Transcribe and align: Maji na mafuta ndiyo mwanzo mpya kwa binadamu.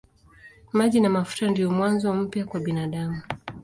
Maji 0.73 0.99
na 1.01 1.09
mafuta 1.09 1.49
ndiyo 1.49 1.71
mwanzo 1.71 2.13
mpya 2.13 2.45
kwa 2.45 2.59
binadamu. 2.59 3.21